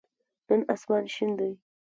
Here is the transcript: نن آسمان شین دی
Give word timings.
نن 0.47 0.59
آسمان 0.73 1.03
شین 1.13 1.31
دی 1.39 1.51